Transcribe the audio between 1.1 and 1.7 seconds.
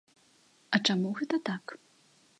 гэта так?